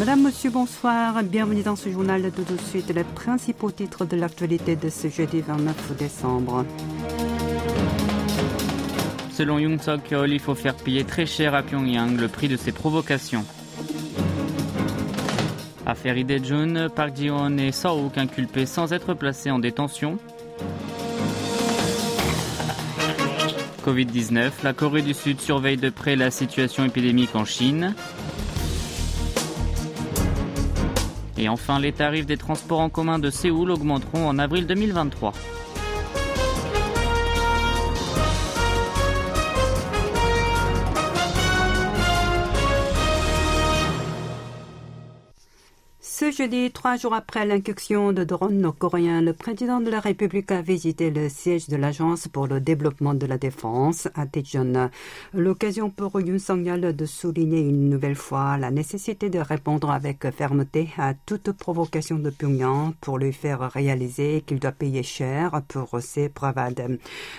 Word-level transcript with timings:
Madame, 0.00 0.22
Monsieur, 0.22 0.48
bonsoir. 0.48 1.22
Bienvenue 1.22 1.62
dans 1.62 1.76
ce 1.76 1.90
journal 1.90 2.22
de 2.22 2.30
tout 2.30 2.42
de 2.42 2.58
suite 2.58 2.88
les 2.88 3.04
principaux 3.04 3.70
titres 3.70 4.06
de 4.06 4.16
l'actualité 4.16 4.74
de 4.74 4.88
ce 4.88 5.08
jeudi 5.08 5.42
29 5.42 5.94
décembre. 5.98 6.64
Selon 9.30 9.58
Yoon 9.58 9.76
Suk-yeol, 9.78 10.32
il 10.32 10.40
faut 10.40 10.54
faire 10.54 10.74
payer 10.74 11.04
très 11.04 11.26
cher 11.26 11.54
à 11.54 11.62
Pyongyang 11.62 12.18
le 12.18 12.28
prix 12.28 12.48
de 12.48 12.56
ses 12.56 12.72
provocations. 12.72 13.44
Affaire 15.84 16.14
Lee 16.14 16.24
Park 16.96 17.14
Ji-won 17.14 17.58
et 17.58 17.70
Seok 17.70 18.16
inculpés 18.16 18.64
sans 18.64 18.94
être 18.94 19.12
placés 19.12 19.50
en 19.50 19.58
détention. 19.58 20.16
Covid-19, 23.84 24.50
la 24.62 24.72
Corée 24.72 25.02
du 25.02 25.12
Sud 25.12 25.42
surveille 25.42 25.76
de 25.76 25.90
près 25.90 26.16
la 26.16 26.30
situation 26.30 26.86
épidémique 26.86 27.36
en 27.36 27.44
Chine. 27.44 27.94
Et 31.40 31.48
enfin, 31.48 31.80
les 31.80 31.92
tarifs 31.92 32.26
des 32.26 32.36
transports 32.36 32.80
en 32.80 32.90
commun 32.90 33.18
de 33.18 33.30
Séoul 33.30 33.70
augmenteront 33.70 34.28
en 34.28 34.38
avril 34.38 34.66
2023. 34.66 35.32
Jeudi, 46.40 46.70
trois 46.70 46.96
jours 46.96 47.12
après 47.12 47.44
l'incursion 47.44 48.14
de 48.14 48.24
drones 48.24 48.60
nord-coréens, 48.60 49.20
le 49.20 49.34
président 49.34 49.78
de 49.78 49.90
la 49.90 50.00
République 50.00 50.50
a 50.50 50.62
visité 50.62 51.10
le 51.10 51.28
siège 51.28 51.68
de 51.68 51.76
l'Agence 51.76 52.28
pour 52.28 52.46
le 52.46 52.62
développement 52.62 53.12
de 53.12 53.26
la 53.26 53.36
défense 53.36 54.08
à 54.14 54.24
Daejeon. 54.24 54.88
L'occasion 55.34 55.90
pour 55.90 56.18
Yoon 56.18 56.38
Song-yeol 56.38 56.96
de 56.96 57.04
souligner 57.04 57.60
une 57.60 57.90
nouvelle 57.90 58.14
fois 58.14 58.56
la 58.56 58.70
nécessité 58.70 59.28
de 59.28 59.38
répondre 59.38 59.90
avec 59.90 60.30
fermeté 60.30 60.88
à 60.96 61.12
toute 61.12 61.52
provocation 61.52 62.18
de 62.18 62.30
Pyongyang 62.30 62.94
pour 63.02 63.18
lui 63.18 63.34
faire 63.34 63.70
réaliser 63.70 64.42
qu'il 64.46 64.60
doit 64.60 64.72
payer 64.72 65.02
cher 65.02 65.60
pour 65.68 66.00
ses 66.00 66.30
bravades. 66.30 66.98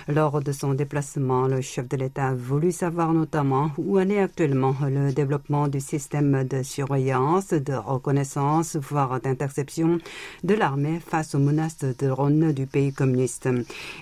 Lors 0.10 0.42
de 0.42 0.52
son 0.52 0.76
déplacement, 0.76 1.48
le 1.48 1.62
chef 1.62 1.90
de 1.90 1.98
l'État 1.98 2.28
a 2.28 2.34
voulu 2.36 2.72
savoir 2.72 3.14
notamment 3.14 3.72
où 3.80 4.00
en 4.00 4.08
est 4.10 4.22
actuellement 4.22 4.76
le 4.84 5.12
développement 5.12 5.68
du 5.68 5.80
système 5.80 6.44
de 6.44 6.62
surveillance, 6.62 7.50
de 7.50 7.74
reconnaissance 7.74 8.78
voire 8.92 9.22
d'interception 9.22 9.98
de 10.44 10.54
l'armée 10.54 11.00
face 11.00 11.34
aux 11.34 11.40
menaces 11.40 11.80
de 11.80 12.08
drones 12.08 12.52
du 12.52 12.68
pays 12.68 12.94
communiste 12.94 13.48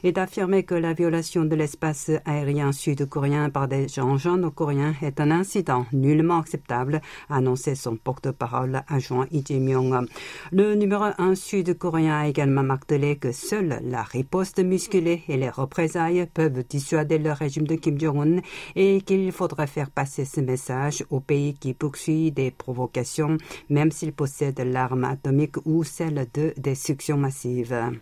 et 0.03 0.11
d'affirmer 0.11 0.63
que 0.63 0.75
la 0.75 0.93
violation 0.93 1.45
de 1.45 1.55
l'espace 1.55 2.11
aérien 2.25 2.71
sud-coréen 2.71 3.49
par 3.49 3.67
des 3.67 3.99
engins 3.99 4.37
nord-coréens 4.37 4.95
est 5.01 5.19
un 5.19 5.31
incident 5.31 5.85
nullement 5.93 6.39
acceptable, 6.39 7.01
a 7.29 7.37
annoncé 7.37 7.75
son 7.75 7.95
porte-parole 7.95 8.81
adjoint 8.87 9.27
Lee 9.31 9.43
Jae-myung. 9.47 10.07
Le 10.51 10.75
numéro 10.75 11.05
un 11.17 11.35
sud-coréen 11.35 12.19
a 12.21 12.27
également 12.27 12.63
martelé 12.63 13.17
que 13.17 13.31
seule 13.31 13.79
la 13.83 14.03
riposte 14.03 14.59
musculée 14.59 15.23
et 15.27 15.37
les 15.37 15.49
représailles 15.49 16.27
peuvent 16.33 16.63
dissuader 16.67 17.19
le 17.19 17.31
régime 17.31 17.67
de 17.67 17.75
Kim 17.75 17.99
Jong-un 17.99 18.41
et 18.75 19.01
qu'il 19.01 19.31
faudrait 19.31 19.67
faire 19.67 19.91
passer 19.91 20.25
ce 20.25 20.41
message 20.41 21.03
au 21.09 21.19
pays 21.19 21.53
qui 21.53 21.73
poursuit 21.73 22.31
des 22.31 22.51
provocations, 22.51 23.37
même 23.69 23.91
s'il 23.91 24.13
possède 24.13 24.55
de 24.55 24.63
l'arme 24.69 25.03
atomique 25.03 25.57
ou 25.65 25.83
celle 25.83 26.27
de 26.33 26.53
destruction 26.57 27.17
massive. 27.17 27.99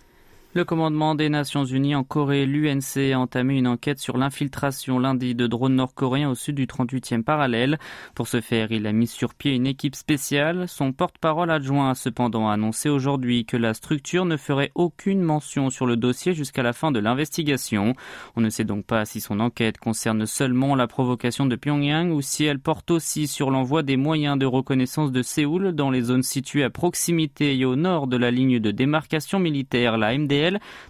Le 0.58 0.66
commandement 0.66 1.14
des 1.14 1.30
Nations 1.30 1.66
Unies 1.66 1.94
en 1.94 2.04
Corée, 2.04 2.48
l'UNC, 2.48 3.14
a 3.14 3.20
entamé 3.20 3.60
une 3.60 3.68
enquête 3.68 4.00
sur 4.00 4.18
l'infiltration 4.18 4.98
lundi 4.98 5.36
de 5.36 5.46
drones 5.46 5.76
nord-coréens 5.76 6.32
au 6.32 6.34
sud 6.34 6.56
du 6.56 6.66
38e 6.66 7.22
parallèle. 7.22 7.78
Pour 8.16 8.28
ce 8.28 8.42
faire, 8.42 8.72
il 8.72 8.88
a 8.88 8.92
mis 8.92 9.06
sur 9.06 9.36
pied 9.36 9.54
une 9.54 9.68
équipe 9.68 9.94
spéciale. 9.94 10.68
Son 10.68 10.94
porte-parole 10.94 11.52
adjoint 11.52 11.92
a 11.92 11.94
cependant 11.94 12.50
annoncé 12.50 12.90
aujourd'hui 12.90 13.46
que 13.46 13.56
la 13.56 13.76
structure 13.76 14.26
ne 14.26 14.36
ferait 14.36 14.72
aucune 14.74 15.22
mention 15.22 15.70
sur 15.70 15.86
le 15.86 15.96
dossier 15.96 16.34
jusqu'à 16.34 16.64
la 16.64 16.74
fin 16.74 16.92
de 16.92 16.98
l'investigation. 16.98 17.94
On 18.36 18.42
ne 18.42 18.50
sait 18.50 18.66
donc 18.66 18.84
pas 18.84 19.06
si 19.06 19.22
son 19.22 19.40
enquête 19.40 19.78
concerne 19.78 20.26
seulement 20.26 20.74
la 20.74 20.88
provocation 20.88 21.46
de 21.46 21.56
Pyongyang 21.56 22.10
ou 22.10 22.24
si 22.24 22.46
elle 22.46 22.58
porte 22.58 22.90
aussi 22.90 23.28
sur 23.28 23.52
l'envoi 23.52 23.84
des 23.84 23.96
moyens 23.96 24.40
de 24.40 24.48
reconnaissance 24.48 25.12
de 25.12 25.22
Séoul 25.22 25.74
dans 25.74 25.92
les 25.92 26.02
zones 26.02 26.24
situées 26.24 26.64
à 26.64 26.72
proximité 26.72 27.56
et 27.56 27.64
au 27.64 27.76
nord 27.76 28.08
de 28.08 28.18
la 28.18 28.32
ligne 28.32 28.58
de 28.58 28.72
démarcation 28.72 29.38
militaire, 29.38 30.00
la 30.00 30.14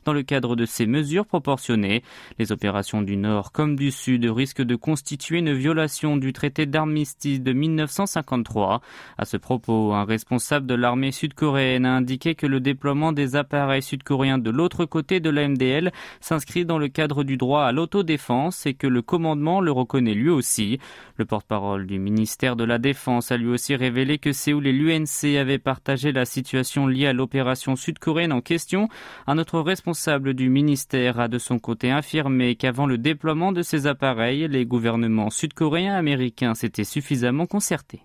Dans 0.06 0.14
le 0.14 0.24
cadre 0.24 0.56
de 0.56 0.66
ces 0.66 0.86
mesures 0.86 1.26
proportionnées. 1.26 2.04
Les 2.40 2.52
opérations 2.52 3.02
du 3.02 3.18
Nord 3.18 3.52
comme 3.52 3.76
du 3.76 3.92
Sud 3.92 4.26
risquent 4.26 4.62
de 4.62 4.76
constituer 4.76 5.40
une 5.40 5.54
violation 5.54 6.18
du 6.18 6.34
traité 6.34 6.66
d'armistice 6.66 7.42
de 7.42 7.54
1953. 7.54 8.82
À 9.18 9.26
ce 9.26 9.38
propos, 9.38 9.94
un 9.94 10.06
responsable 10.06 10.68
de 10.68 10.76
l'armée 10.76 11.12
sud-coréenne 11.12 11.86
a 11.86 11.96
indiqué 11.96 12.36
que 12.36 12.48
le 12.48 12.60
déploiement 12.60 13.12
des 13.12 13.36
appareils 13.36 13.82
sud-coréens 13.82 14.38
de 14.38 14.50
l'autre 14.50 14.86
côté 14.86 15.20
de 15.20 15.30
la 15.30 15.48
MDL 15.48 15.92
s'inscrit 16.22 16.66
dans 16.66 16.78
le 16.78 16.88
cadre 16.88 17.24
du 17.24 17.38
droit 17.38 17.64
à 17.64 17.72
l'autodéfense 17.72 18.66
et 18.66 18.74
que 18.74 18.88
le 18.88 19.02
commandement 19.02 19.62
le 19.62 19.72
reconnaît 19.72 20.14
lui 20.14 20.30
aussi. 20.30 20.80
Le 21.18 21.26
porte-parole 21.26 21.88
du 21.88 22.00
ministère 22.00 22.56
de 22.56 22.64
la 22.64 22.78
Défense 22.78 23.32
a 23.32 23.38
lui 23.38 23.48
aussi 23.48 23.76
révélé 23.76 24.18
que 24.18 24.34
Séoul 24.34 24.68
et 24.68 24.74
l'UNC 24.74 25.38
avaient 25.40 25.58
partagé 25.58 26.12
la 26.12 26.26
situation 26.26 26.88
liée 26.88 27.08
à 27.08 27.14
l'opération 27.14 27.76
sud-coréenne 27.76 28.34
en 28.34 28.42
question. 28.42 28.90
Un 29.26 29.38
autre 29.38 29.47
responsable 29.56 30.34
du 30.34 30.50
ministère 30.50 31.20
a 31.20 31.28
de 31.28 31.38
son 31.38 31.60
côté 31.60 31.92
affirmé 31.92 32.56
qu'avant 32.56 32.86
le 32.86 32.98
déploiement 32.98 33.52
de 33.52 33.62
ces 33.62 33.88
appareils, 33.88 34.48
les 34.48 34.66
gouvernements 34.66 35.30
sud-coréens 35.30 35.94
et 35.94 35.98
américains 35.98 36.56
s'étaient 36.56 36.84
suffisamment 36.84 37.46
concertés. 37.46 38.02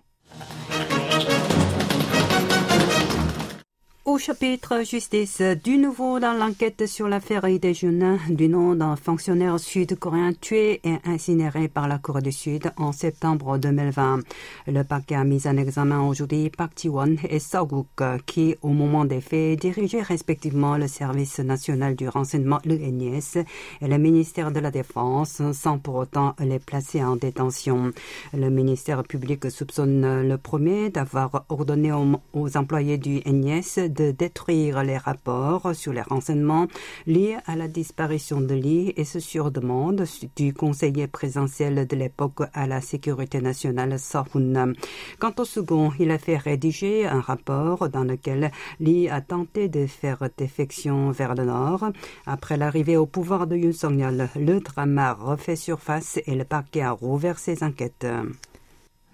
Au 4.05 4.17
chapitre 4.17 4.83
justice, 4.83 5.41
du 5.63 5.77
nouveau 5.77 6.19
dans 6.19 6.33
l'enquête 6.33 6.87
sur 6.87 7.07
l'affaire 7.07 7.45
jeunes 7.73 8.19
du 8.27 8.49
nom 8.49 8.75
d'un 8.75 8.97
fonctionnaire 8.97 9.57
sud-coréen 9.57 10.33
tué 10.33 10.81
et 10.83 10.97
incinéré 11.05 11.69
par 11.69 11.87
la 11.87 11.99
Corée 11.99 12.21
du 12.21 12.33
Sud 12.33 12.69
en 12.75 12.91
septembre 12.91 13.57
2020. 13.57 14.19
Le 14.67 14.83
parquet 14.83 15.15
a 15.15 15.23
mis 15.23 15.47
en 15.47 15.55
examen 15.55 16.01
aujourd'hui 16.01 16.49
Park 16.49 16.73
Ji-won 16.75 17.15
et 17.29 17.39
Seok 17.39 18.25
qui, 18.25 18.57
au 18.61 18.71
moment 18.71 19.05
des 19.05 19.21
faits, 19.21 19.61
dirigeaient 19.61 20.01
respectivement 20.01 20.75
le 20.75 20.89
service 20.89 21.39
national 21.39 21.95
du 21.95 22.09
renseignement, 22.09 22.59
le 22.65 22.75
NIS, 22.75 23.37
et 23.79 23.87
le 23.87 23.97
ministère 23.97 24.51
de 24.51 24.59
la 24.59 24.71
Défense, 24.71 25.41
sans 25.53 25.79
pour 25.79 25.95
autant 25.95 26.35
les 26.39 26.59
placer 26.59 27.01
en 27.01 27.15
détention. 27.15 27.93
Le 28.33 28.49
ministère 28.49 29.03
public 29.03 29.49
soupçonne 29.49 30.27
le 30.27 30.37
premier 30.37 30.89
d'avoir 30.89 31.45
ordonné 31.47 31.93
aux, 31.93 32.57
employés 32.57 32.97
du 32.97 33.21
NIS 33.25 33.92
de 33.93 34.11
détruire 34.11 34.83
les 34.83 34.97
rapports 34.97 35.75
sur 35.75 35.93
les 35.93 36.01
renseignements 36.01 36.67
liés 37.05 37.37
à 37.45 37.55
la 37.55 37.67
disparition 37.67 38.41
de 38.41 38.53
Lee 38.53 38.93
et 38.97 39.05
ce 39.05 39.19
sur 39.19 39.51
demande 39.51 40.05
du 40.35 40.53
conseiller 40.53 41.07
présidentiel 41.07 41.87
de 41.87 41.95
l'époque 41.95 42.41
à 42.53 42.67
la 42.67 42.81
sécurité 42.81 43.41
nationale 43.41 43.97
Sohun. 43.99 44.73
Quant 45.19 45.33
au 45.37 45.45
second, 45.45 45.91
il 45.99 46.11
a 46.11 46.17
fait 46.17 46.37
rédiger 46.37 47.05
un 47.05 47.21
rapport 47.21 47.89
dans 47.89 48.03
lequel 48.03 48.51
Lee 48.79 49.09
a 49.09 49.21
tenté 49.21 49.69
de 49.69 49.85
faire 49.87 50.27
défection 50.37 51.11
vers 51.11 51.35
le 51.35 51.45
nord. 51.45 51.89
Après 52.25 52.57
l'arrivée 52.57 52.97
au 52.97 53.05
pouvoir 53.05 53.47
de 53.47 53.55
Yoon 53.55 53.73
Song-yeol, 53.73 54.29
le 54.35 54.59
drama 54.59 55.13
refait 55.13 55.55
surface 55.55 56.19
et 56.25 56.35
le 56.35 56.43
parquet 56.43 56.81
a 56.81 56.91
rouvert 56.91 57.39
ses 57.39 57.63
enquêtes. 57.63 58.05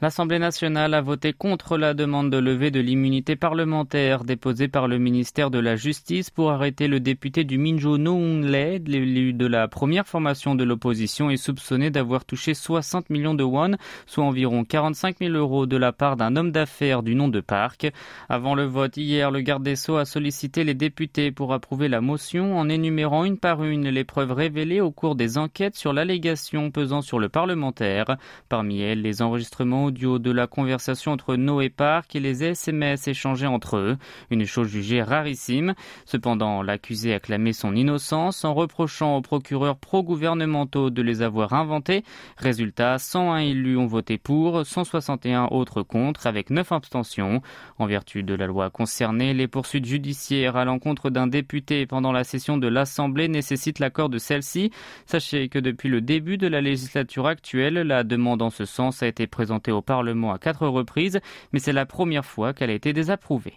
L'Assemblée 0.01 0.39
nationale 0.39 0.93
a 0.93 1.01
voté 1.01 1.33
contre 1.33 1.77
la 1.77 1.93
demande 1.93 2.29
de 2.29 2.37
levée 2.37 2.71
de 2.71 2.79
l'immunité 2.79 3.35
parlementaire 3.35 4.23
déposée 4.23 4.69
par 4.69 4.87
le 4.87 4.97
ministère 4.97 5.51
de 5.51 5.59
la 5.59 5.75
Justice 5.75 6.29
pour 6.29 6.51
arrêter 6.51 6.87
le 6.87 7.01
député 7.01 7.43
du 7.43 7.57
Minjo 7.57 7.97
Noon 7.97 8.39
Lee, 8.39 8.79
l'élu 8.79 9.33
de 9.33 9.45
la 9.45 9.67
première 9.67 10.07
formation 10.07 10.55
de 10.55 10.63
l'opposition, 10.63 11.29
et 11.29 11.35
soupçonné 11.35 11.89
d'avoir 11.89 12.23
touché 12.23 12.53
60 12.53 13.09
millions 13.09 13.33
de 13.33 13.43
won, 13.43 13.75
soit 14.05 14.23
environ 14.23 14.63
45 14.63 15.17
000 15.19 15.33
euros 15.33 15.65
de 15.65 15.75
la 15.75 15.91
part 15.91 16.15
d'un 16.15 16.37
homme 16.37 16.53
d'affaires 16.53 17.03
du 17.03 17.13
nom 17.13 17.27
de 17.27 17.41
Park. 17.41 17.91
Avant 18.29 18.55
le 18.55 18.63
vote 18.63 18.95
hier, 18.95 19.31
le 19.31 19.41
garde 19.41 19.63
des 19.63 19.75
Sceaux 19.75 19.97
a 19.97 20.05
sollicité 20.05 20.63
les 20.63 20.75
députés 20.75 21.33
pour 21.33 21.51
approuver 21.51 21.89
la 21.89 21.99
motion 21.99 22.57
en 22.57 22.69
énumérant 22.69 23.25
une 23.25 23.37
par 23.37 23.65
une 23.65 23.89
les 23.89 24.05
preuves 24.05 24.31
révélées 24.31 24.79
au 24.79 24.91
cours 24.91 25.15
des 25.15 25.37
enquêtes 25.37 25.75
sur 25.75 25.91
l'allégation 25.91 26.71
pesant 26.71 27.01
sur 27.01 27.19
le 27.19 27.27
parlementaire. 27.27 28.15
Parmi 28.47 28.79
elles, 28.79 29.01
les 29.01 29.21
enregistrements 29.21 29.88
audio 29.89 30.19
de 30.19 30.29
la 30.29 30.45
conversation 30.45 31.13
entre 31.13 31.35
No 31.35 31.61
et 31.61 31.69
Park 31.69 32.15
et 32.15 32.19
les 32.19 32.43
SMS 32.43 33.07
échangés 33.07 33.47
entre 33.47 33.77
eux, 33.77 33.97
une 34.29 34.45
chose 34.45 34.67
jugée 34.67 35.01
rarissime. 35.01 35.73
Cependant, 36.05 36.61
l'accusé 36.61 37.15
a 37.15 37.19
clamé 37.19 37.53
son 37.53 37.75
innocence 37.75 38.45
en 38.45 38.53
reprochant 38.53 39.17
aux 39.17 39.21
procureurs 39.21 39.77
pro-gouvernementaux 39.77 40.91
de 40.91 41.01
les 41.01 41.23
avoir 41.23 41.53
inventés. 41.53 42.03
Résultat, 42.37 42.99
101 42.99 43.39
élus 43.39 43.77
ont 43.77 43.87
voté 43.87 44.19
pour, 44.19 44.63
161 44.63 45.47
autres 45.47 45.81
contre, 45.81 46.27
avec 46.27 46.51
9 46.51 46.71
abstentions. 46.71 47.41
En 47.79 47.87
vertu 47.87 48.21
de 48.21 48.35
la 48.35 48.45
loi 48.45 48.69
concernée, 48.69 49.33
les 49.33 49.47
poursuites 49.47 49.85
judiciaires 49.85 50.55
à 50.55 50.65
l'encontre 50.65 51.09
d'un 51.09 51.25
député 51.25 51.87
pendant 51.87 52.11
la 52.11 52.23
session 52.23 52.59
de 52.59 52.67
l'Assemblée 52.67 53.27
nécessitent 53.27 53.79
l'accord 53.79 54.09
de 54.09 54.19
celle-ci. 54.19 54.69
Sachez 55.07 55.49
que 55.49 55.57
depuis 55.57 55.89
le 55.89 56.01
début 56.01 56.37
de 56.37 56.47
la 56.47 56.61
législature 56.61 57.25
actuelle, 57.25 57.73
la 57.73 58.03
demande 58.03 58.43
en 58.43 58.51
ce 58.51 58.65
sens 58.65 59.01
a 59.01 59.07
été 59.07 59.25
présentée 59.25 59.71
au 59.71 59.78
au 59.79 59.81
Parlement 59.81 60.31
à 60.31 60.37
quatre 60.37 60.67
reprises, 60.67 61.19
mais 61.51 61.59
c'est 61.59 61.73
la 61.73 61.85
première 61.85 62.25
fois 62.25 62.53
qu'elle 62.53 62.69
a 62.69 62.73
été 62.73 62.93
désapprouvée. 62.93 63.55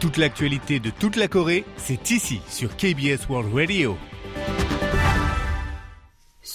Toute 0.00 0.16
l'actualité 0.16 0.80
de 0.80 0.90
toute 0.90 1.16
la 1.16 1.28
Corée, 1.28 1.64
c'est 1.76 2.10
ici 2.10 2.40
sur 2.48 2.76
KBS 2.76 3.28
World 3.28 3.54
Radio. 3.54 3.96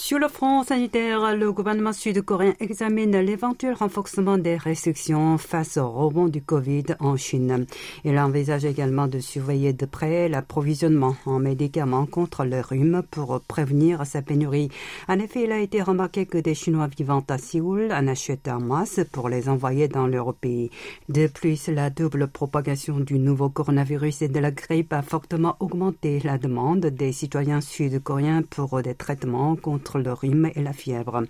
Sur 0.08 0.20
le 0.20 0.30
front 0.30 0.64
sanitaire, 0.64 1.36
le 1.36 1.52
gouvernement 1.52 1.92
sud-coréen 1.92 2.54
examine 2.62 3.20
l'éventuel 3.20 3.74
renforcement 3.74 4.38
des 4.38 4.56
restrictions 4.56 5.38
face 5.38 5.76
au 5.76 5.90
rebond 5.92 6.30
du 6.30 6.42
Covid 6.42 6.86
en 7.02 7.18
Chine. 7.18 7.66
Il 8.06 8.18
envisage 8.18 8.64
également 8.64 9.08
de 9.08 9.20
surveiller 9.20 9.74
de 9.74 9.86
près 9.86 10.30
l'approvisionnement 10.30 11.18
en 11.26 11.40
médicaments 11.40 12.06
contre 12.06 12.46
le 12.46 12.62
rhume 12.62 13.04
pour 13.12 13.42
prévenir 13.42 14.06
sa 14.06 14.22
pénurie. 14.22 14.70
En 15.10 15.20
effet, 15.20 15.44
il 15.44 15.52
a 15.52 15.60
été 15.60 15.82
remarqué 15.82 16.26
que 16.26 16.38
des 16.38 16.56
Chinois 16.56 16.88
vivant 16.88 17.26
à 17.28 17.38
Séoul 17.38 17.92
en 17.92 18.08
achètent 18.08 18.48
en 18.48 18.62
masse 18.62 19.02
pour 19.12 19.28
les 19.28 19.50
envoyer 19.50 19.90
dans 19.90 20.08
leur 20.08 20.34
pays. 20.34 20.72
De 21.10 21.28
plus, 21.28 21.68
la 21.68 21.90
double 21.90 22.30
propagation 22.30 23.02
du 23.02 23.20
nouveau 23.20 23.50
coronavirus 23.50 24.22
et 24.22 24.30
de 24.30 24.40
la 24.40 24.52
grippe 24.52 24.94
a 24.94 25.02
fortement 25.02 25.58
augmenté 25.60 26.22
la 26.24 26.38
demande 26.38 26.86
des 26.86 27.12
citoyens 27.12 27.60
sud-coréens 27.60 28.44
pour 28.50 28.82
des 28.82 28.96
traitements 28.96 29.58
contre 29.58 29.97
le 29.98 30.14
rhume 30.14 30.50
et 30.56 30.62
la 30.62 30.74
fièvre. 30.74 31.24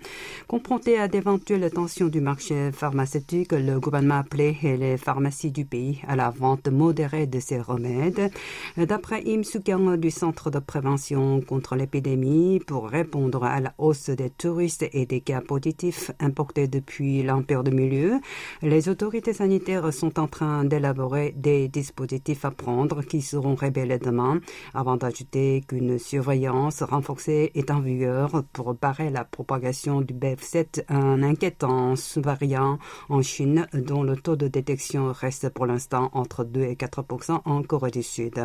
Confronté 0.46 0.98
à 0.98 1.08
d'éventuelles 1.08 1.70
tensions 1.70 2.08
du 2.08 2.20
marché 2.20 2.70
pharmaceutique, 2.72 3.52
le 3.52 3.78
gouvernement 3.80 4.14
a 4.14 4.18
appelé 4.18 4.56
les 4.62 4.96
pharmacies 4.96 5.50
du 5.50 5.64
pays 5.64 6.00
à 6.06 6.16
la 6.16 6.30
vente 6.30 6.68
modérée 6.68 7.26
de 7.26 7.40
ces 7.40 7.60
remèdes. 7.60 8.30
D'après 8.76 9.22
Im 9.26 9.42
Soo-kyung 9.42 9.96
du 9.96 10.10
Centre 10.10 10.50
de 10.50 10.58
prévention 10.58 11.40
contre 11.40 11.76
l'épidémie, 11.76 12.60
pour 12.66 12.88
répondre 12.88 13.44
à 13.44 13.60
la 13.60 13.74
hausse 13.78 14.10
des 14.10 14.30
touristes 14.30 14.86
et 14.92 15.06
des 15.06 15.20
cas 15.20 15.40
positifs 15.40 16.10
importés 16.20 16.68
depuis 16.68 17.22
l'Empire 17.22 17.64
de 17.64 17.70
Milieu, 17.70 18.20
les 18.62 18.88
autorités 18.88 19.32
sanitaires 19.32 19.92
sont 19.92 20.18
en 20.18 20.26
train 20.26 20.64
d'élaborer 20.64 21.34
des 21.36 21.68
dispositifs 21.68 22.44
à 22.44 22.50
prendre 22.50 23.02
qui 23.02 23.22
seront 23.22 23.54
révélés 23.54 23.98
demain, 23.98 24.40
avant 24.74 24.96
d'ajouter 24.96 25.62
qu'une 25.66 25.98
surveillance 25.98 26.82
renforcée 26.82 27.50
est 27.54 27.70
en 27.70 27.80
vigueur 27.80 28.44
pour 28.58 28.74
la 29.12 29.24
propagation 29.24 30.00
du 30.00 30.14
BF7, 30.14 30.82
un 30.88 31.22
inquiétant 31.22 31.94
variant 32.16 32.80
en 33.08 33.22
Chine 33.22 33.68
dont 33.72 34.02
le 34.02 34.16
taux 34.16 34.34
de 34.34 34.48
détection 34.48 35.12
reste 35.12 35.48
pour 35.50 35.64
l'instant 35.64 36.10
entre 36.12 36.42
2 36.42 36.62
et 36.62 36.74
4% 36.74 37.42
en 37.44 37.62
Corée 37.62 37.92
du 37.92 38.02
Sud. 38.02 38.42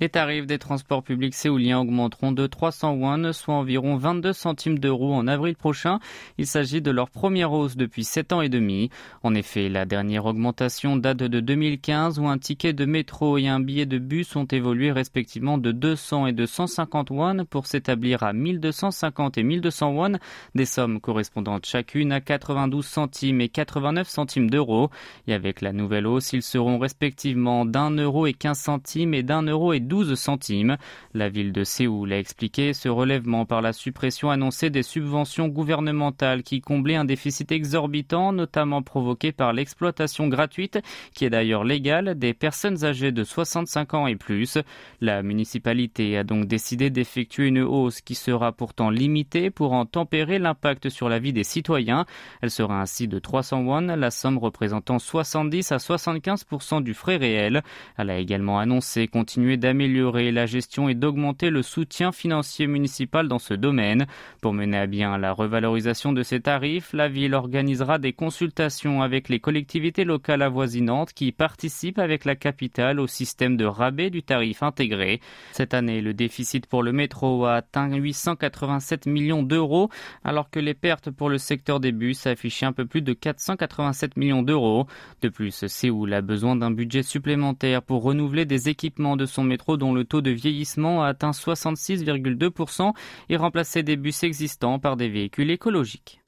Les 0.00 0.08
tarifs 0.08 0.46
des 0.46 0.58
transports 0.58 1.04
publics 1.04 1.36
séouliens 1.36 1.78
augmenteront 1.78 2.32
de 2.32 2.48
300 2.48 2.94
won, 2.94 3.32
soit 3.32 3.54
environ 3.54 3.96
22 3.96 4.32
centimes 4.32 4.80
d'euros 4.80 5.14
en 5.14 5.28
avril 5.28 5.54
prochain. 5.54 6.00
Il 6.36 6.48
s'agit 6.48 6.82
de 6.82 6.90
leur 6.90 7.10
première 7.10 7.52
hausse 7.52 7.76
depuis 7.76 8.02
7 8.02 8.32
ans 8.32 8.40
et 8.40 8.48
demi. 8.48 8.90
En 9.22 9.36
effet, 9.36 9.68
la 9.68 9.84
dernière 9.84 10.26
augmentation 10.26 10.96
date 10.96 11.18
de 11.18 11.38
2015 11.38 12.18
où 12.18 12.26
un 12.26 12.38
ticket 12.38 12.72
de 12.72 12.84
métro 12.86 13.38
et 13.38 13.46
un 13.46 13.60
billet 13.60 13.86
de 13.86 13.98
bus 13.98 14.34
ont 14.34 14.46
évolué 14.46 14.90
respectivement 14.90 15.58
de 15.58 15.70
200 15.70 16.26
et 16.26 16.32
de 16.32 16.44
150 16.44 17.10
won 17.10 17.44
pour 17.48 17.66
s'établir 17.66 18.24
à 18.24 18.32
1250 18.32 19.38
et 19.38 19.44
1200 19.44 19.92
won, 19.92 20.12
des 20.56 20.64
sommes 20.64 21.00
correspondantes 21.00 21.66
chacune 21.66 22.10
à 22.10 22.20
92 22.20 22.84
centimes 22.84 23.40
et 23.40 23.48
89 23.48 24.08
centimes 24.08 24.50
d'euros. 24.50 24.90
Et 25.28 25.34
avec 25.34 25.60
la 25.60 25.72
nouvelle 25.72 26.08
hausse, 26.08 26.32
ils 26.32 26.42
seront 26.42 26.78
respectivement 26.78 27.64
d'un 27.64 27.92
euro 27.92 28.26
et 28.26 28.32
15 28.32 28.58
centimes 28.58 29.14
et 29.14 29.22
d'un 29.22 29.42
euro 29.42 29.72
et 29.72 29.83
12 29.84 30.14
centimes. 30.14 30.76
La 31.12 31.28
ville 31.28 31.52
de 31.52 31.64
Séoul 31.64 32.12
a 32.12 32.18
expliqué 32.18 32.72
ce 32.72 32.88
relèvement 32.88 33.46
par 33.46 33.62
la 33.62 33.72
suppression 33.72 34.30
annoncée 34.30 34.70
des 34.70 34.82
subventions 34.82 35.48
gouvernementales 35.48 36.42
qui 36.42 36.60
comblaient 36.60 36.94
un 36.94 37.04
déficit 37.04 37.52
exorbitant, 37.52 38.32
notamment 38.32 38.82
provoqué 38.82 39.32
par 39.32 39.52
l'exploitation 39.52 40.28
gratuite, 40.28 40.78
qui 41.14 41.24
est 41.24 41.30
d'ailleurs 41.30 41.64
légale, 41.64 42.18
des 42.18 42.34
personnes 42.34 42.84
âgées 42.84 43.12
de 43.12 43.24
65 43.24 43.94
ans 43.94 44.06
et 44.06 44.16
plus. 44.16 44.58
La 45.00 45.22
municipalité 45.22 46.16
a 46.16 46.24
donc 46.24 46.46
décidé 46.46 46.90
d'effectuer 46.90 47.48
une 47.48 47.60
hausse 47.60 48.00
qui 48.00 48.14
sera 48.14 48.52
pourtant 48.52 48.90
limitée 48.90 49.50
pour 49.50 49.72
en 49.72 49.86
tempérer 49.86 50.38
l'impact 50.38 50.88
sur 50.88 51.08
la 51.08 51.18
vie 51.18 51.32
des 51.32 51.44
citoyens. 51.44 52.06
Elle 52.40 52.50
sera 52.50 52.80
ainsi 52.80 53.08
de 53.08 53.18
300 53.18 53.62
won, 53.62 53.80
la 53.96 54.10
somme 54.10 54.38
représentant 54.38 54.98
70 54.98 55.72
à 55.72 55.78
75 55.78 56.44
du 56.82 56.94
frais 56.94 57.16
réel. 57.16 57.62
Elle 57.96 58.10
a 58.10 58.18
également 58.18 58.58
annoncé 58.58 59.08
continuer 59.08 59.56
d'améliorer 59.56 59.73
d'améliorer 59.74 60.30
la 60.30 60.46
gestion 60.46 60.88
et 60.88 60.94
d'augmenter 60.94 61.50
le 61.50 61.62
soutien 61.62 62.12
financier 62.12 62.68
municipal 62.68 63.26
dans 63.26 63.40
ce 63.40 63.54
domaine. 63.54 64.06
Pour 64.40 64.52
mener 64.52 64.78
à 64.78 64.86
bien 64.86 65.18
la 65.18 65.32
revalorisation 65.32 66.12
de 66.12 66.22
ces 66.22 66.40
tarifs, 66.40 66.92
la 66.92 67.08
ville 67.08 67.34
organisera 67.34 67.98
des 67.98 68.12
consultations 68.12 69.02
avec 69.02 69.28
les 69.28 69.40
collectivités 69.40 70.04
locales 70.04 70.42
avoisinantes 70.42 71.12
qui 71.12 71.32
participent 71.32 71.98
avec 71.98 72.24
la 72.24 72.36
capitale 72.36 73.00
au 73.00 73.08
système 73.08 73.56
de 73.56 73.64
rabais 73.64 74.10
du 74.10 74.22
tarif 74.22 74.62
intégré. 74.62 75.20
Cette 75.50 75.74
année, 75.74 76.00
le 76.00 76.14
déficit 76.14 76.68
pour 76.68 76.84
le 76.84 76.92
métro 76.92 77.44
a 77.44 77.54
atteint 77.54 77.92
887 77.92 79.06
millions 79.06 79.42
d'euros, 79.42 79.90
alors 80.22 80.50
que 80.50 80.60
les 80.60 80.74
pertes 80.74 81.10
pour 81.10 81.30
le 81.30 81.38
secteur 81.38 81.80
des 81.80 81.90
bus 81.90 82.28
affichaient 82.28 82.66
un 82.66 82.72
peu 82.72 82.86
plus 82.86 83.02
de 83.02 83.12
487 83.12 84.16
millions 84.16 84.44
d'euros. 84.44 84.86
De 85.20 85.28
plus, 85.28 85.66
Séoul 85.66 86.14
a 86.14 86.20
besoin 86.20 86.54
d'un 86.54 86.70
budget 86.70 87.02
supplémentaire 87.02 87.82
pour 87.82 88.04
renouveler 88.04 88.44
des 88.44 88.68
équipements 88.68 89.16
de 89.16 89.26
son 89.26 89.42
métro 89.42 89.63
dont 89.76 89.92
le 89.92 90.04
taux 90.04 90.20
de 90.20 90.30
vieillissement 90.30 91.02
a 91.02 91.08
atteint 91.08 91.32
66,2% 91.32 92.92
et 93.28 93.36
remplacer 93.36 93.82
des 93.82 93.96
bus 93.96 94.22
existants 94.22 94.78
par 94.78 94.96
des 94.96 95.08
véhicules 95.08 95.50
écologiques. 95.50 96.20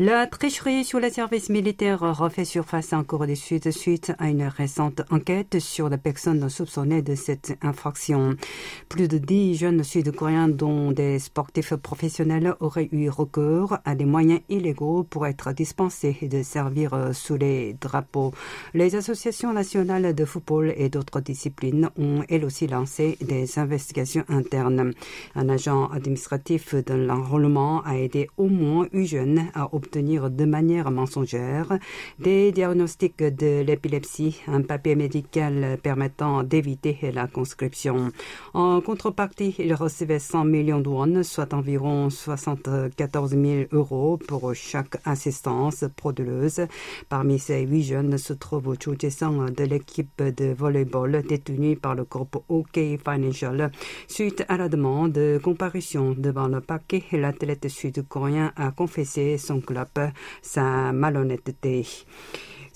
La 0.00 0.26
tricherie 0.26 0.84
sur 0.84 0.98
les 0.98 1.10
services 1.10 1.50
militaires 1.50 2.00
refait 2.18 2.44
surface 2.44 2.92
en 2.92 3.04
Corée 3.04 3.28
du 3.28 3.36
Sud 3.36 3.70
suite 3.70 4.12
à 4.18 4.28
une 4.28 4.42
récente 4.42 5.02
enquête 5.08 5.60
sur 5.60 5.88
les 5.88 5.98
personnes 5.98 6.48
soupçonnées 6.48 7.00
de 7.00 7.14
cette 7.14 7.56
infraction. 7.62 8.34
Plus 8.88 9.06
de 9.06 9.18
dix 9.18 9.54
jeunes 9.54 9.84
sud-coréens, 9.84 10.48
dont 10.48 10.90
des 10.90 11.20
sportifs 11.20 11.76
professionnels, 11.76 12.56
auraient 12.58 12.88
eu 12.90 13.08
recours 13.08 13.78
à 13.84 13.94
des 13.94 14.04
moyens 14.04 14.40
illégaux 14.48 15.04
pour 15.04 15.28
être 15.28 15.52
dispensés 15.52 16.16
de 16.22 16.42
servir 16.42 17.10
sous 17.12 17.36
les 17.36 17.74
drapeaux. 17.74 18.32
Les 18.74 18.96
associations 18.96 19.52
nationales 19.52 20.12
de 20.12 20.24
football 20.24 20.74
et 20.76 20.88
d'autres 20.88 21.20
disciplines 21.20 21.88
ont 21.96 22.24
elles 22.28 22.44
aussi 22.44 22.66
lancé 22.66 23.16
des 23.20 23.60
investigations 23.60 24.24
internes. 24.28 24.92
Un 25.36 25.48
agent 25.48 25.86
administratif 25.90 26.74
de 26.74 26.94
l'enrôlement 26.94 27.84
a 27.84 27.96
aidé 27.96 28.28
au 28.36 28.48
moins 28.48 28.88
huit 28.92 29.06
jeunes 29.06 29.44
à 29.54 29.66
obtenir 29.72 29.83
de 29.92 30.44
manière 30.44 30.90
mensongère 30.90 31.78
des 32.18 32.52
diagnostics 32.52 33.22
de 33.22 33.62
l'épilepsie, 33.62 34.40
un 34.46 34.62
papier 34.62 34.94
médical 34.94 35.78
permettant 35.82 36.42
d'éviter 36.42 36.98
la 37.12 37.26
conscription. 37.26 38.10
En 38.52 38.80
contrepartie, 38.80 39.54
il 39.58 39.74
recevait 39.74 40.18
100 40.18 40.44
millions 40.44 40.80
de 40.80 40.88
won, 40.88 41.22
soit 41.22 41.54
environ 41.54 42.10
74 42.10 43.30
000 43.30 43.42
euros 43.72 44.16
pour 44.16 44.54
chaque 44.54 44.96
assistance 45.04 45.84
frauduleuse. 45.98 46.66
Parmi 47.08 47.38
ces 47.38 47.62
huit 47.62 47.82
jeunes 47.82 48.18
se 48.18 48.32
trouve 48.32 48.76
Cho 48.80 48.94
jae 48.94 49.10
de 49.56 49.64
l'équipe 49.64 50.22
de 50.22 50.52
volleyball 50.52 51.22
détenue 51.22 51.76
par 51.76 51.94
le 51.94 52.04
groupe 52.04 52.42
OK 52.48 52.74
Financial. 52.74 53.70
Suite 54.08 54.44
à 54.48 54.56
la 54.56 54.68
demande 54.68 55.12
de 55.12 55.40
comparution 55.42 56.14
devant 56.16 56.48
le 56.48 56.60
paquet, 56.60 57.02
l'athlète 57.12 57.68
sud-coréen 57.68 58.52
a 58.56 58.70
confessé 58.70 59.38
son 59.38 59.60
sa 60.42 60.92
malhonnêteté. 60.92 61.86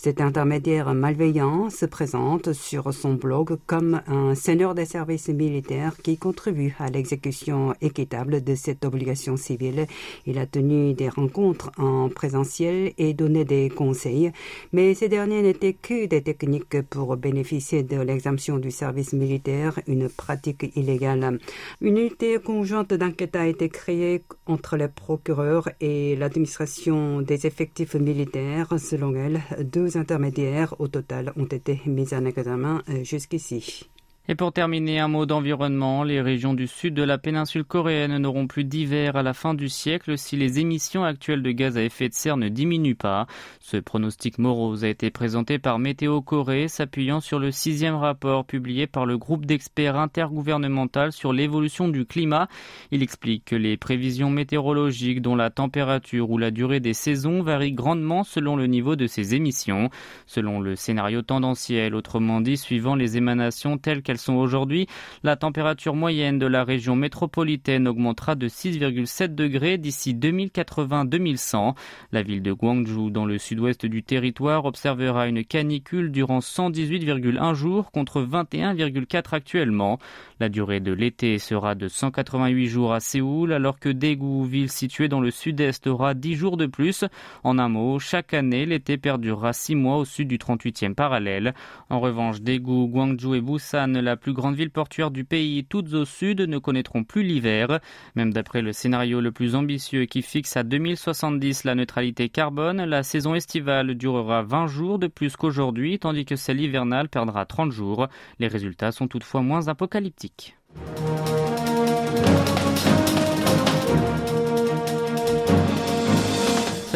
Cet 0.01 0.21
intermédiaire 0.21 0.95
malveillant 0.95 1.71
se 1.71 1.85
présente 1.85 2.53
sur 2.53 2.95
son 2.95 3.15
blog 3.15 3.59
comme 3.67 4.01
un 4.07 4.37
seigneur 4.37 4.77
des 4.77 4.85
services 4.85 5.29
militaires 5.29 5.97
qui 6.01 6.17
contribue 6.19 6.77
à 6.79 6.89
l'exécution 6.89 7.75
équitable 7.81 8.45
de 8.45 8.55
cette 8.55 8.85
obligation 8.85 9.37
civile. 9.37 9.89
Il 10.25 10.39
a 10.39 10.47
tenu 10.47 10.95
des 10.95 11.09
rencontres 11.09 11.73
en 11.79 12.09
présentiel 12.11 12.93
et 12.97 13.13
donné 13.13 13.45
des 13.45 13.71
conseils, 13.71 14.31
mais 14.73 14.95
ces 14.95 15.09
derniers 15.09 15.43
n'étaient 15.43 15.73
que 15.73 16.07
des 16.07 16.23
techniques 16.23 16.81
pour 16.83 17.17
bénéficier 17.17 17.83
de 17.83 18.01
l'exemption 18.01 18.59
du 18.59 18.71
service 18.71 19.13
militaire, 19.15 19.81
une 19.89 20.09
pratique 20.09 20.77
illégale. 20.77 21.41
Une 21.81 21.99
unité 21.99 22.39
conjointe 22.39 22.95
d'enquête 22.95 23.35
a 23.35 23.49
été 23.49 23.69
créée 23.69 24.23
entre 24.47 24.77
les 24.77 24.87
procureurs 24.87 25.69
et 25.81 26.15
l'administration 26.15 27.21
des 27.21 27.49
effectifs 27.49 27.97
militaires. 27.97 28.75
Selon 28.79 29.13
elle, 29.17 29.43
deux 29.65 29.88
intermédiaires 29.97 30.75
au 30.81 30.89
total 30.89 31.33
ont 31.37 31.47
été 31.47 31.81
mis 31.87 32.13
en 32.15 32.25
examen 32.25 32.83
euh, 32.89 33.05
jusqu'ici. 33.05 33.89
Et 34.31 34.35
pour 34.35 34.53
terminer, 34.53 34.99
un 34.99 35.09
mot 35.09 35.25
d'environnement. 35.25 36.05
Les 36.05 36.21
régions 36.21 36.53
du 36.53 36.67
sud 36.67 36.93
de 36.93 37.03
la 37.03 37.17
péninsule 37.17 37.65
coréenne 37.65 38.19
n'auront 38.19 38.47
plus 38.47 38.65
d'hiver 38.65 39.17
à 39.17 39.23
la 39.23 39.33
fin 39.33 39.55
du 39.55 39.71
siècle 39.71 40.19
si 40.19 40.37
les 40.37 40.59
émissions 40.59 41.03
actuelles 41.03 41.43
de 41.43 41.51
gaz 41.51 41.79
à 41.79 41.83
effet 41.83 42.11
de 42.11 42.15
serre 42.15 42.37
ne 42.37 42.51
diminuent 42.51 42.95
pas. 42.95 43.27
Ce 43.59 43.79
pronostic 43.79 44.37
morose 44.37 44.85
a 44.85 44.91
été 44.91 45.11
présenté 45.11 45.59
par 45.59 45.79
Météo 45.79 46.21
Corée, 46.21 46.69
s'appuyant 46.69 47.21
sur 47.21 47.39
le 47.39 47.51
sixième 47.51 47.95
rapport 47.95 48.45
publié 48.45 48.87
par 48.87 49.07
le 49.07 49.17
groupe 49.17 49.47
d'experts 49.47 49.97
intergouvernemental 49.97 51.11
sur 51.11 51.33
l'évolution 51.33 51.89
du 51.89 52.05
climat. 52.05 52.49
Il 52.91 53.03
explique 53.03 53.47
que 53.47 53.57
les 53.57 53.79
prévisions 53.79 54.29
météorologiques, 54.29 55.23
dont 55.23 55.37
la 55.37 55.49
température 55.49 56.29
ou 56.29 56.37
la 56.37 56.51
durée 56.51 56.81
des 56.81 56.93
saisons, 56.93 57.41
varient 57.41 57.73
grandement 57.73 58.25
selon 58.25 58.57
le 58.57 58.67
niveau 58.67 58.95
de 58.95 59.07
ces 59.07 59.35
émissions. 59.35 59.89
Selon 60.27 60.61
le 60.61 60.77
scénario 60.77 61.23
tendanciel, 61.23 61.95
autrement 61.95 62.43
dit, 62.43 62.59
suivant 62.59 62.95
les 62.95 63.17
émanations 63.17 63.79
telles 63.79 64.03
qu'elles 64.03 64.18
sont 64.19 64.35
aujourd'hui, 64.35 64.87
la 65.23 65.37
température 65.37 65.95
moyenne 65.95 66.39
de 66.39 66.47
la 66.47 66.65
région 66.65 66.97
métropolitaine 66.97 67.89
augmentera 67.89 68.35
de 68.35 68.49
6,7 68.49 69.35
degrés 69.35 69.79
d'ici 69.79 70.15
2080-2100. 70.15 71.75
La 72.13 72.23
ville 72.23 72.43
de 72.43 72.53
Gwangju, 72.53 73.11
dans 73.11 73.25
le 73.25 73.39
sud-ouest 73.39 73.87
du 73.87 74.03
territoire, 74.03 74.65
observera 74.65 75.29
une 75.29 75.45
canicule 75.45 76.11
durant 76.11 76.41
118,1 76.41 77.55
jours 77.55 77.91
contre 77.91 78.23
21,4 78.23 79.35
actuellement. 79.35 79.99
La 80.41 80.49
durée 80.49 80.81
de 80.81 80.93
l'été 80.93 81.39
sera 81.39 81.75
de 81.75 81.89
188 81.89 82.67
jours 82.67 82.93
à 82.93 83.01
Séoul, 83.01 83.53
alors 83.53 83.79
que 83.79 83.89
Daegu, 83.89 84.47
ville 84.47 84.71
située 84.71 85.09
dans 85.09 85.21
le 85.21 85.31
sud-est, 85.31 85.87
aura 85.87 86.15
10 86.15 86.35
jours 86.35 86.57
de 86.57 86.67
plus. 86.67 87.05
En 87.45 87.59
un 87.59 87.69
mot, 87.69 87.99
chaque 87.99 88.35
année, 88.35 88.67
l'été 88.67 88.99
perdurera 88.99 89.53
6 89.53 89.75
mois 89.75 89.97
au 89.97 90.05
sud 90.05 90.29
du 90.29 90.39
38e 90.39 90.95
parallèle. 90.95 91.55
En 91.91 92.01
revanche, 92.01 92.41
Daegu, 92.41 92.89
Gwangju 92.89 93.35
et 93.35 93.41
Busan, 93.41 93.95
la 94.09 94.17
plus 94.17 94.33
grande 94.33 94.57
ville 94.57 94.71
portuaire 94.71 95.11
du 95.11 95.25
pays, 95.25 95.65
toutes 95.65 95.93
au 95.93 96.05
sud, 96.05 96.41
ne 96.41 96.59
connaîtront 96.59 97.05
plus 97.05 97.23
l'hiver. 97.23 97.81
Même 98.15 98.33
d'après 98.33 98.63
le 98.63 98.73
scénario 98.73 99.21
le 99.21 99.33
plus 99.33 99.55
ambitieux 99.55 100.07
qui 100.07 100.23
fixe 100.23 100.57
à 100.57 100.63
2070 100.63 101.65
la 101.65 101.75
neutralité 101.75 102.29
carbone, 102.29 102.85
la 102.85 103.03
saison 103.03 103.35
estivale 103.35 103.95
durera 103.95 104.43
20 104.43 104.67
jours 104.67 104.99
de 104.99 105.07
plus 105.07 105.37
qu'aujourd'hui, 105.37 105.99
tandis 105.99 106.25
que 106.25 106.37
celle 106.37 106.61
hivernale 106.61 107.09
perdra 107.09 107.45
30 107.45 107.71
jours. 107.71 108.09
Les 108.39 108.49
résultats 108.49 108.93
sont 108.93 109.09
toutefois 109.09 109.43
moins 109.43 109.69
apocalyptiques. 109.69 110.58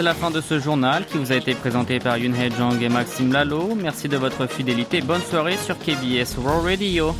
C'est 0.02 0.06
la 0.06 0.14
fin 0.14 0.32
de 0.32 0.40
ce 0.40 0.58
journal 0.58 1.06
qui 1.06 1.16
vous 1.16 1.30
a 1.30 1.36
été 1.36 1.54
présenté 1.54 2.00
par 2.00 2.18
Yun 2.18 2.32
Jong 2.58 2.82
et 2.82 2.88
Maxime 2.88 3.32
Lalo. 3.32 3.76
Merci 3.80 4.08
de 4.08 4.16
votre 4.16 4.48
fidélité. 4.48 5.00
Bonne 5.00 5.22
soirée 5.22 5.56
sur 5.56 5.78
KBS 5.78 6.38
World 6.38 6.64
Radio. 6.64 7.14